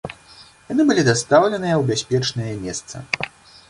Яны 0.71 0.83
былі 0.87 1.05
дастаўленыя 1.11 1.75
ў 1.77 1.83
бяспечнае 1.93 2.53
месца. 2.67 2.95